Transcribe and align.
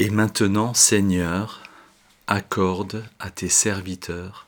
Et 0.00 0.10
maintenant, 0.10 0.74
Seigneur, 0.74 1.64
accorde 2.28 3.04
à 3.18 3.30
tes 3.30 3.48
serviteurs 3.48 4.46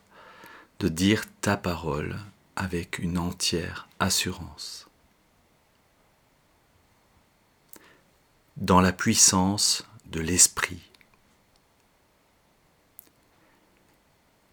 de 0.79 0.87
dire 0.87 1.25
ta 1.41 1.57
parole 1.57 2.21
avec 2.55 3.01
une 3.01 3.19
entière 3.19 3.89
assurance. 3.99 4.87
Dans 8.59 8.81
la 8.81 8.93
puissance 8.93 9.85
de 10.07 10.21
l'Esprit. 10.21 10.83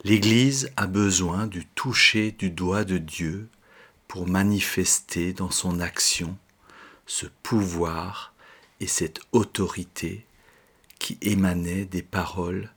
L'Église 0.04 0.72
a 0.78 0.88
besoin 0.88 1.46
du 1.46 1.68
toucher 1.68 2.32
du 2.32 2.50
doigt 2.50 2.86
de 2.86 2.98
Dieu 2.98 3.50
pour 4.08 4.28
manifester 4.28 5.34
dans 5.34 5.52
son 5.52 5.80
action 5.80 6.38
ce 7.06 7.28
pouvoir 7.44 8.34
et 8.80 8.88
cette 8.88 9.20
autorité 9.32 10.26
qui 11.00 11.18
émanait 11.22 11.86
des 11.86 12.04
paroles 12.04 12.72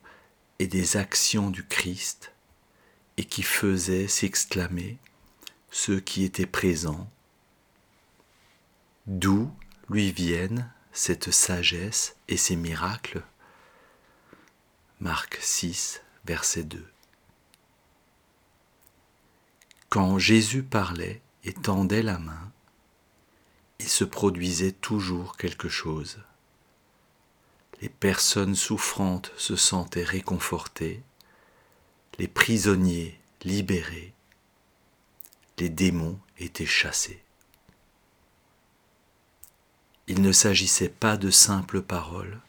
et 0.58 0.66
des 0.66 0.96
actions 0.96 1.50
du 1.50 1.64
Christ 1.66 2.32
et 3.16 3.24
qui 3.24 3.42
faisait 3.42 4.08
s'exclamer 4.08 4.98
ceux 5.70 6.00
qui 6.00 6.24
étaient 6.24 6.46
présents, 6.46 7.10
d'où 9.06 9.50
lui 9.88 10.12
viennent 10.12 10.70
cette 10.92 11.30
sagesse 11.30 12.16
et 12.28 12.36
ces 12.36 12.56
miracles? 12.56 13.22
Marc 15.00 15.38
6, 15.40 16.02
verset 16.24 16.64
2. 16.64 16.84
Quand 19.88 20.18
Jésus 20.18 20.62
parlait 20.62 21.20
et 21.44 21.52
tendait 21.52 22.02
la 22.02 22.18
main, 22.18 22.52
il 23.78 23.88
se 23.88 24.04
produisait 24.04 24.72
toujours 24.72 25.36
quelque 25.36 25.68
chose. 25.68 26.22
Les 27.80 27.88
personnes 27.88 28.54
souffrantes 28.54 29.32
se 29.36 29.56
sentaient 29.56 30.04
réconfortées, 30.04 31.02
les 32.18 32.28
prisonniers 32.28 33.18
libérés, 33.42 34.12
les 35.58 35.70
démons 35.70 36.18
étaient 36.38 36.66
chassés. 36.66 37.22
Il 40.06 40.22
ne 40.22 40.32
s'agissait 40.32 40.88
pas 40.88 41.16
de 41.16 41.30
simples 41.30 41.82
paroles, 41.82 42.40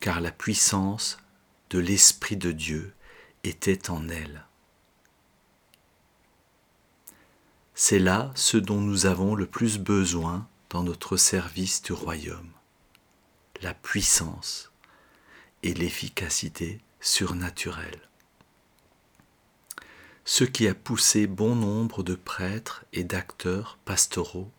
car 0.00 0.20
la 0.20 0.30
puissance 0.30 1.18
de 1.70 1.78
l'Esprit 1.78 2.36
de 2.36 2.52
Dieu 2.52 2.94
était 3.44 3.90
en 3.90 4.08
elles. 4.08 4.44
C'est 7.74 7.98
là 7.98 8.30
ce 8.34 8.56
dont 8.56 8.80
nous 8.80 9.06
avons 9.06 9.34
le 9.34 9.46
plus 9.46 9.78
besoin 9.78 10.46
dans 10.70 10.82
notre 10.82 11.16
service 11.16 11.82
du 11.82 11.92
royaume, 11.92 12.52
la 13.62 13.74
puissance 13.74 14.70
et 15.62 15.72
l'efficacité 15.74 16.80
surnaturelle. 17.00 18.00
Ce 20.24 20.44
qui 20.44 20.68
a 20.68 20.74
poussé 20.74 21.26
bon 21.26 21.54
nombre 21.54 22.02
de 22.02 22.14
prêtres 22.14 22.84
et 22.92 23.04
d'acteurs 23.04 23.78
pastoraux 23.84 24.50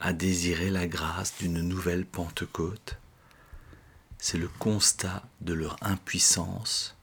à 0.00 0.12
désirer 0.12 0.70
la 0.70 0.86
grâce 0.86 1.34
d'une 1.38 1.60
nouvelle 1.60 2.04
Pentecôte, 2.04 2.98
c'est 4.18 4.38
le 4.38 4.48
constat 4.48 5.22
de 5.40 5.54
leur 5.54 5.76
impuissance 5.82 6.96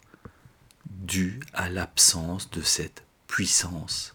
due 0.85 1.39
à 1.53 1.69
l'absence 1.69 2.49
de 2.51 2.61
cette 2.61 3.03
puissance 3.27 4.13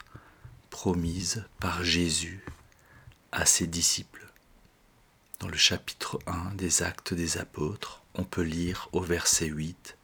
promise 0.70 1.44
par 1.58 1.84
Jésus 1.84 2.44
à 3.32 3.44
ses 3.46 3.66
disciples. 3.66 4.29
Dans 5.41 5.48
le 5.48 5.56
chapitre 5.56 6.19
1 6.27 6.55
des 6.56 6.83
Actes 6.83 7.14
des 7.14 7.38
Apôtres, 7.38 8.02
on 8.12 8.24
peut 8.24 8.42
lire 8.42 8.91
au 8.92 9.00
verset 9.00 9.47
8 9.47 9.97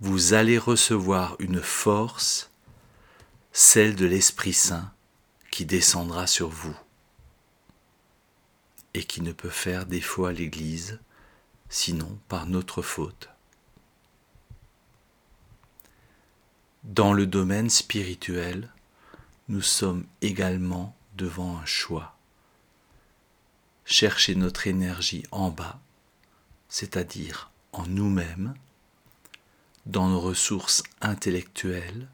Vous 0.00 0.34
allez 0.34 0.58
recevoir 0.58 1.34
une 1.38 1.62
force, 1.62 2.50
celle 3.52 3.96
de 3.96 4.04
l'Esprit 4.04 4.52
Saint, 4.52 4.92
qui 5.50 5.64
descendra 5.64 6.26
sur 6.26 6.50
vous 6.50 6.76
et 8.92 9.04
qui 9.04 9.22
ne 9.22 9.32
peut 9.32 9.48
faire 9.48 9.86
défaut 9.86 10.26
à 10.26 10.32
l'Église, 10.32 11.00
sinon 11.70 12.18
par 12.28 12.44
notre 12.44 12.82
faute. 12.82 13.30
Dans 16.84 17.14
le 17.14 17.26
domaine 17.26 17.70
spirituel, 17.70 18.70
nous 19.48 19.62
sommes 19.62 20.04
également 20.20 20.94
devant 21.16 21.56
un 21.56 21.64
choix. 21.64 22.17
Chercher 23.90 24.34
notre 24.34 24.66
énergie 24.66 25.24
en 25.30 25.48
bas, 25.48 25.80
c'est-à-dire 26.68 27.50
en 27.72 27.86
nous-mêmes, 27.86 28.52
dans 29.86 30.10
nos 30.10 30.20
ressources 30.20 30.82
intellectuelles 31.00 32.06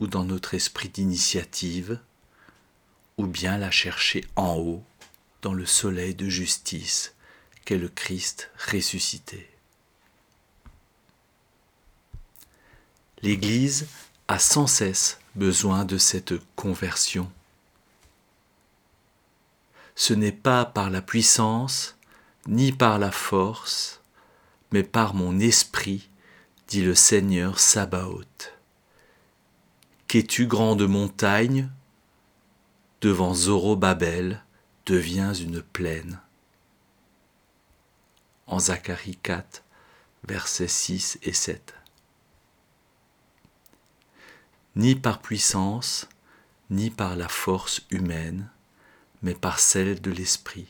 ou 0.00 0.06
dans 0.06 0.24
notre 0.24 0.54
esprit 0.54 0.88
d'initiative, 0.88 2.00
ou 3.18 3.26
bien 3.26 3.58
la 3.58 3.70
chercher 3.70 4.24
en 4.36 4.54
haut, 4.56 4.82
dans 5.42 5.52
le 5.52 5.66
soleil 5.66 6.14
de 6.14 6.30
justice 6.30 7.12
qu'est 7.66 7.76
le 7.76 7.90
Christ 7.90 8.50
ressuscité. 8.72 9.50
L'Église 13.20 13.86
a 14.28 14.38
sans 14.38 14.66
cesse 14.66 15.18
besoin 15.34 15.84
de 15.84 15.98
cette 15.98 16.32
conversion. 16.54 17.30
Ce 19.96 20.14
n'est 20.14 20.30
pas 20.30 20.64
par 20.64 20.90
la 20.90 21.02
puissance, 21.02 21.96
ni 22.46 22.70
par 22.70 23.00
la 23.00 23.10
force, 23.10 24.00
mais 24.70 24.84
par 24.84 25.14
mon 25.14 25.40
esprit, 25.40 26.08
dit 26.68 26.82
le 26.82 26.94
Seigneur 26.94 27.58
Sabaoth. 27.58 28.54
Qu'es-tu 30.06 30.46
grande 30.46 30.86
montagne 30.86 31.68
Devant 33.00 33.34
Zorobabel 33.34 34.44
deviens 34.86 35.34
une 35.34 35.60
plaine. 35.60 36.20
En 38.46 38.60
Zacharie 38.60 39.18
4, 39.20 39.64
versets 40.28 40.68
6 40.68 41.18
et 41.24 41.32
7 41.32 41.74
ni 44.76 44.94
par 44.94 45.20
puissance, 45.20 46.06
ni 46.68 46.90
par 46.90 47.16
la 47.16 47.28
force 47.28 47.80
humaine, 47.90 48.50
mais 49.26 49.34
par 49.34 49.58
celle 49.58 50.00
de 50.00 50.12
l'Esprit. 50.12 50.68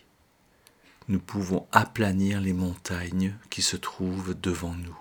Nous 1.08 1.20
pouvons 1.20 1.68
aplanir 1.72 2.40
les 2.40 2.54
montagnes 2.54 3.36
qui 3.50 3.60
se 3.60 3.76
trouvent 3.76 4.34
devant 4.40 4.72
nous. 4.72 4.98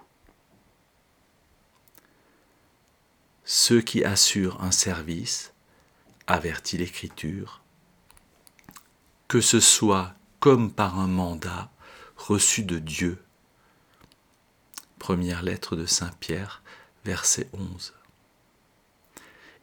Ceux 3.46 3.80
qui 3.80 4.04
assurent 4.04 4.62
un 4.62 4.72
service, 4.72 5.54
avertit 6.28 6.78
l'Écriture, 6.78 7.62
que 9.30 9.40
ce 9.40 9.62
soit 9.62 10.16
comme 10.42 10.70
par 10.70 11.00
un 11.00 11.08
mandat 11.08 11.72
reçu 12.18 12.64
de 12.64 12.78
Dieu. 12.78 13.24
Première 15.00 15.44
lettre 15.44 15.78
de 15.78 15.86
Saint 15.86 16.12
Pierre, 16.20 16.62
verset 17.06 17.48
11 17.54 17.94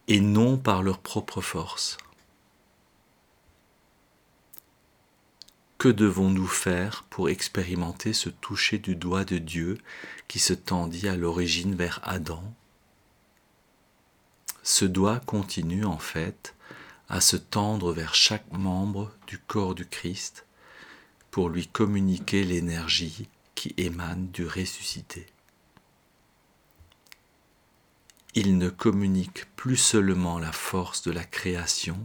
et 0.09 0.21
non 0.21 0.57
par 0.57 0.83
leur 0.83 0.99
propre 0.99 1.43
force. 1.43 1.99
Que 5.83 5.89
devons-nous 5.89 6.47
faire 6.47 7.03
pour 7.11 7.29
expérimenter 7.29 8.13
ce 8.13 8.29
toucher 8.29 8.79
du 8.79 8.95
doigt 8.95 9.25
de 9.25 9.39
Dieu 9.39 9.79
qui 10.29 10.39
se 10.39 10.53
tendit 10.53 11.09
à 11.09 11.17
l'origine 11.17 11.75
vers 11.75 11.99
Adam? 12.05 12.45
Ce 14.63 14.85
doigt 14.85 15.19
continue 15.19 15.85
en 15.85 15.99
fait 15.99 16.55
à 17.09 17.21
se 17.21 17.35
tendre 17.37 17.93
vers 17.93 18.15
chaque 18.15 18.49
membre 18.53 19.11
du 19.27 19.39
corps 19.39 19.75
du 19.75 19.85
Christ 19.85 20.47
pour 21.33 21.49
lui 21.49 21.67
communiquer 21.67 22.45
l'énergie 22.45 23.29
qui 23.57 23.75
émane 23.77 24.29
du 24.29 24.47
ressuscité. 24.47 25.27
Il 28.37 28.57
ne 28.57 28.69
communique 28.69 29.47
plus 29.57 29.79
seulement 29.79 30.39
la 30.39 30.53
force 30.53 31.03
de 31.03 31.11
la 31.11 31.25
création, 31.25 31.99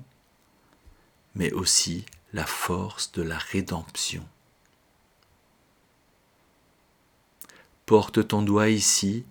mais 1.36 1.52
aussi 1.52 2.06
la 2.34 2.46
force 2.46 3.12
de 3.14 3.22
la 3.22 3.38
rédemption. 3.38 4.28
Porte 7.86 8.28
ton 8.28 8.42
doigt 8.42 8.70
ici, 8.70 9.26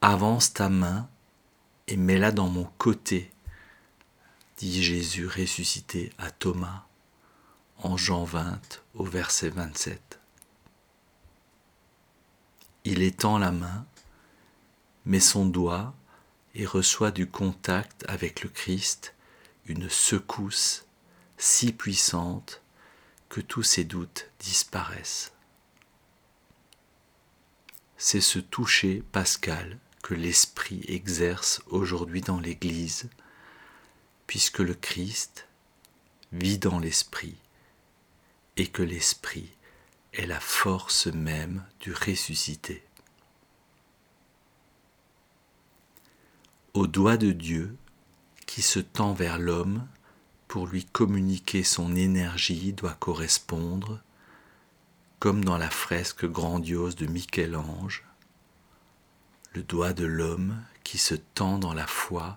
avance 0.00 0.52
ta 0.52 0.68
main 0.68 1.08
et 1.86 1.96
mets-la 1.96 2.32
dans 2.32 2.48
mon 2.48 2.64
côté, 2.78 3.30
dit 4.56 4.82
Jésus 4.82 5.26
ressuscité 5.26 6.12
à 6.18 6.30
Thomas 6.30 6.84
en 7.78 7.96
Jean 7.96 8.24
20 8.24 8.60
au 8.94 9.04
verset 9.04 9.50
27. 9.50 10.18
Il 12.84 13.02
étend 13.02 13.38
la 13.38 13.52
main, 13.52 13.86
met 15.04 15.20
son 15.20 15.46
doigt 15.46 15.94
et 16.54 16.66
reçoit 16.66 17.10
du 17.10 17.26
contact 17.28 18.04
avec 18.08 18.42
le 18.42 18.48
Christ 18.48 19.14
une 19.66 19.88
secousse 19.88 20.86
si 21.40 21.72
puissante 21.72 22.60
que 23.30 23.40
tous 23.40 23.62
ses 23.62 23.84
doutes 23.84 24.30
disparaissent. 24.38 25.32
c'est 27.96 28.20
ce 28.20 28.38
toucher 28.38 29.02
pascal 29.12 29.78
que 30.02 30.14
l'Esprit 30.14 30.82
exerce 30.88 31.62
aujourd'hui 31.66 32.20
dans 32.22 32.40
l'Église, 32.40 33.10
puisque 34.26 34.60
le 34.60 34.74
Christ 34.74 35.46
vit 36.32 36.58
dans 36.58 36.78
l'Esprit 36.78 37.36
et 38.56 38.66
que 38.66 38.82
l'Esprit 38.82 39.50
est 40.14 40.26
la 40.26 40.40
force 40.40 41.06
même 41.06 41.64
du 41.80 41.92
ressuscité. 41.92 42.82
Au 46.72 46.86
doigt 46.86 47.18
de 47.18 47.32
Dieu 47.32 47.76
qui 48.46 48.62
se 48.62 48.80
tend 48.80 49.12
vers 49.12 49.38
l'homme 49.38 49.86
pour 50.50 50.66
lui 50.66 50.84
communiquer 50.84 51.62
son 51.62 51.94
énergie 51.94 52.72
doit 52.72 52.96
correspondre, 52.98 54.00
comme 55.20 55.44
dans 55.44 55.58
la 55.58 55.70
fresque 55.70 56.26
grandiose 56.26 56.96
de 56.96 57.06
Michel-Ange, 57.06 58.04
le 59.54 59.62
doigt 59.62 59.92
de 59.92 60.04
l'homme 60.04 60.60
qui 60.82 60.98
se 60.98 61.14
tend 61.14 61.58
dans 61.58 61.72
la 61.72 61.86
foi 61.86 62.36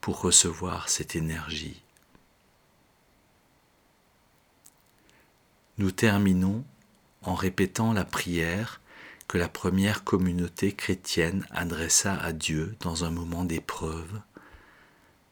pour 0.00 0.20
recevoir 0.20 0.88
cette 0.88 1.16
énergie. 1.16 1.82
Nous 5.78 5.90
terminons 5.90 6.64
en 7.22 7.34
répétant 7.34 7.92
la 7.92 8.04
prière 8.04 8.80
que 9.26 9.36
la 9.36 9.48
première 9.48 10.04
communauté 10.04 10.76
chrétienne 10.76 11.44
adressa 11.50 12.14
à 12.14 12.32
Dieu 12.32 12.76
dans 12.78 13.02
un 13.02 13.10
moment 13.10 13.44
d'épreuve 13.44 14.20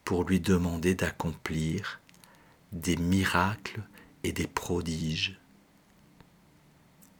pour 0.02 0.25
lui 0.25 0.40
demander 0.40 0.96
d'accomplir 0.96 2.00
des 2.73 2.97
miracles 2.97 3.83
et 4.25 4.33
des 4.33 4.47
prodiges 4.47 5.39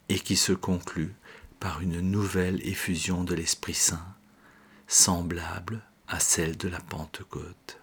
et 0.09 0.19
qui 0.19 0.37
se 0.37 0.53
conclut 0.53 1.15
par 1.61 1.81
une 1.81 2.01
nouvelle 2.01 2.67
effusion 2.67 3.25
de 3.25 3.35
l'Esprit 3.35 3.75
Saint, 3.75 4.07
semblable 4.87 5.83
à 6.09 6.21
celle 6.21 6.57
de 6.57 6.69
la 6.69 6.81
Pentecôte. 6.81 7.79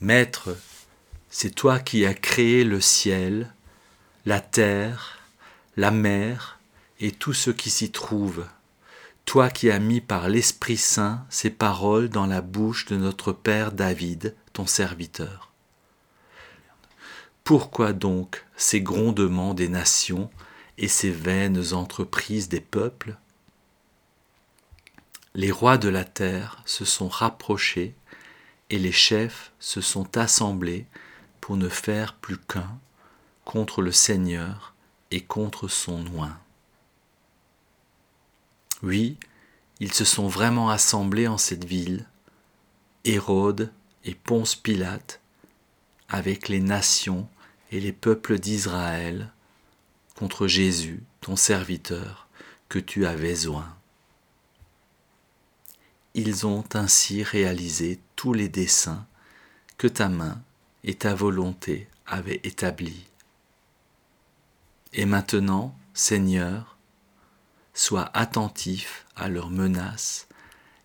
Maître, 0.00 0.56
c'est 1.30 1.54
toi 1.54 1.78
qui 1.78 2.04
as 2.06 2.14
créé 2.14 2.64
le 2.64 2.80
ciel, 2.80 3.52
la 4.26 4.40
terre, 4.40 5.18
la 5.76 5.90
mer 5.90 6.60
et 7.00 7.12
tout 7.12 7.32
ce 7.32 7.50
qui 7.50 7.70
s'y 7.70 7.90
trouve. 7.90 8.46
Toi 9.32 9.48
qui 9.48 9.70
as 9.70 9.78
mis 9.78 10.02
par 10.02 10.28
l'Esprit 10.28 10.76
Saint 10.76 11.24
ces 11.30 11.48
paroles 11.48 12.10
dans 12.10 12.26
la 12.26 12.42
bouche 12.42 12.84
de 12.84 12.98
notre 12.98 13.32
Père 13.32 13.72
David, 13.72 14.36
ton 14.52 14.66
serviteur. 14.66 15.52
Pourquoi 17.42 17.94
donc 17.94 18.44
ces 18.56 18.82
grondements 18.82 19.54
des 19.54 19.70
nations 19.70 20.30
et 20.76 20.86
ces 20.86 21.10
vaines 21.10 21.72
entreprises 21.72 22.50
des 22.50 22.60
peuples? 22.60 23.16
Les 25.34 25.50
rois 25.50 25.78
de 25.78 25.88
la 25.88 26.04
terre 26.04 26.62
se 26.66 26.84
sont 26.84 27.08
rapprochés 27.08 27.94
et 28.68 28.78
les 28.78 28.92
chefs 28.92 29.52
se 29.60 29.80
sont 29.80 30.18
assemblés 30.18 30.84
pour 31.40 31.56
ne 31.56 31.70
faire 31.70 32.16
plus 32.16 32.36
qu'un 32.36 32.78
contre 33.46 33.80
le 33.80 33.92
Seigneur 33.92 34.74
et 35.10 35.22
contre 35.22 35.68
son 35.68 36.04
oint. 36.18 36.38
Oui, 38.82 39.16
ils 39.80 39.92
se 39.92 40.04
sont 40.04 40.28
vraiment 40.28 40.70
assemblés 40.70 41.28
en 41.28 41.38
cette 41.38 41.64
ville, 41.64 42.06
Hérode 43.04 43.72
et 44.04 44.14
Ponce 44.14 44.54
Pilate, 44.54 45.20
avec 46.08 46.48
les 46.48 46.60
nations 46.60 47.28
et 47.70 47.80
les 47.80 47.92
peuples 47.92 48.38
d'Israël 48.38 49.30
contre 50.14 50.46
Jésus, 50.46 51.02
ton 51.20 51.36
serviteur, 51.36 52.28
que 52.68 52.78
tu 52.78 53.06
avais 53.06 53.46
oint. 53.46 53.76
Ils 56.14 56.46
ont 56.46 56.64
ainsi 56.74 57.22
réalisé 57.22 57.98
tous 58.16 58.34
les 58.34 58.48
desseins 58.48 59.06
que 59.78 59.88
ta 59.88 60.08
main 60.08 60.40
et 60.84 60.94
ta 60.94 61.14
volonté 61.14 61.88
avaient 62.06 62.40
établis. 62.44 63.06
Et 64.92 65.06
maintenant, 65.06 65.74
Seigneur, 65.94 66.71
sois 67.74 68.10
attentif 68.14 69.06
à 69.16 69.28
leurs 69.28 69.50
menaces 69.50 70.28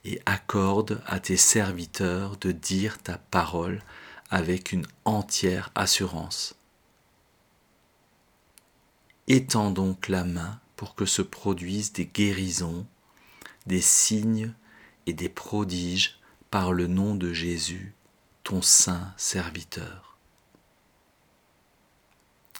et 0.05 0.21
accorde 0.25 1.01
à 1.05 1.19
tes 1.19 1.37
serviteurs 1.37 2.37
de 2.37 2.51
dire 2.51 3.01
ta 3.01 3.17
parole 3.17 3.81
avec 4.29 4.71
une 4.71 4.87
entière 5.05 5.71
assurance. 5.75 6.55
Étends 9.27 9.71
donc 9.71 10.07
la 10.07 10.23
main 10.23 10.59
pour 10.77 10.95
que 10.95 11.05
se 11.05 11.21
produisent 11.21 11.91
des 11.91 12.05
guérisons, 12.05 12.85
des 13.65 13.81
signes 13.81 14.53
et 15.05 15.13
des 15.13 15.29
prodiges 15.29 16.19
par 16.49 16.71
le 16.71 16.87
nom 16.87 17.15
de 17.15 17.33
Jésus, 17.33 17.93
ton 18.43 18.61
saint 18.61 19.13
serviteur. 19.17 20.17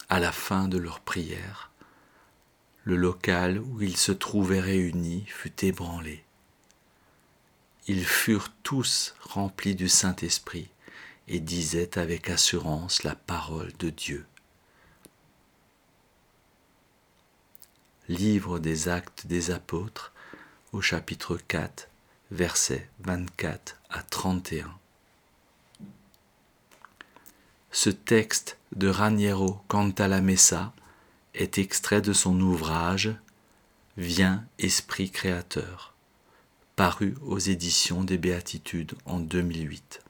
À 0.09 0.19
la 0.19 0.31
fin 0.31 0.68
de 0.68 0.77
leur 0.77 1.00
prière, 1.00 1.71
le 2.88 2.95
local 2.95 3.60
où 3.60 3.81
ils 3.81 3.98
se 3.98 4.13
trouvaient 4.13 4.62
réunis 4.62 5.25
fut 5.28 5.66
ébranlé. 5.66 6.24
Ils 7.88 8.06
furent 8.06 8.48
tous 8.63 9.13
remplis 9.19 9.75
du 9.75 9.89
Saint-Esprit 9.89 10.69
et 11.28 11.42
disaient 11.42 12.00
avec 12.00 12.30
assurance 12.30 13.04
la 13.04 13.13
parole 13.13 13.74
de 13.78 13.89
Dieu. 13.89 14.25
Livre 18.07 18.57
des 18.57 18.88
actes 18.88 19.28
des 19.28 19.51
apôtres 19.51 20.13
au 20.72 20.80
chapitre 20.80 21.36
4, 21.36 21.89
versets 22.31 22.89
24 23.01 23.81
à 23.89 24.01
31. 24.01 24.74
Ce 27.74 27.89
texte 27.89 28.57
de 28.74 28.88
Raniero 28.88 29.60
Cantalamessa 29.68 30.72
est 31.38 31.57
extrait 31.57 32.01
de 32.01 32.13
son 32.13 32.39
ouvrage 32.39 33.16
Viens, 33.98 34.45
Esprit 34.60 35.10
Créateur, 35.10 35.95
paru 36.75 37.16
aux 37.24 37.39
éditions 37.39 38.04
des 38.04 38.19
Béatitudes 38.19 38.94
en 39.06 39.19
2008 39.19 40.01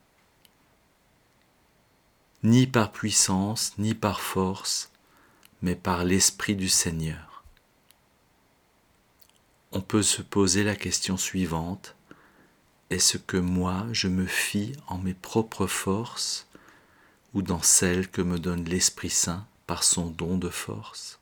ni 2.42 2.66
par 2.66 2.92
puissance, 2.92 3.72
ni 3.78 3.94
par 3.94 4.20
force, 4.20 4.90
mais 5.62 5.74
par 5.74 6.04
l'Esprit 6.04 6.54
du 6.54 6.68
Seigneur. 6.68 7.42
On 9.72 9.80
peut 9.80 10.02
se 10.02 10.22
poser 10.22 10.62
la 10.62 10.76
question 10.76 11.16
suivante, 11.16 11.96
est-ce 12.90 13.18
que 13.18 13.36
moi 13.36 13.86
je 13.92 14.08
me 14.08 14.26
fie 14.26 14.72
en 14.86 14.98
mes 14.98 15.14
propres 15.14 15.66
forces 15.66 16.46
ou 17.34 17.42
dans 17.42 17.60
celles 17.60 18.08
que 18.08 18.22
me 18.22 18.38
donne 18.38 18.64
l'Esprit 18.64 19.10
Saint 19.10 19.46
par 19.66 19.82
son 19.82 20.06
don 20.06 20.38
de 20.38 20.48
force? 20.48 21.17